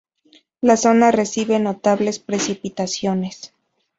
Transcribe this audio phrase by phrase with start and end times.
[0.61, 3.53] La zona recibe notables precipitaciones.